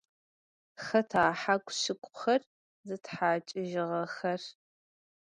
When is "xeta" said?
0.85-1.23